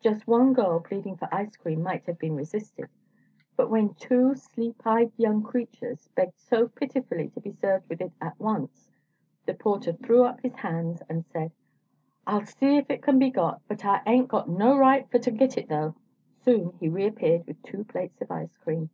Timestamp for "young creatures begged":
5.16-6.38